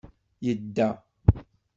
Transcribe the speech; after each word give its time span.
Yedda. 0.45 0.87